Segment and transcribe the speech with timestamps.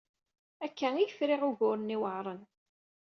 [0.65, 2.41] Akka ay friɣ ugur-nni iweɛṛen.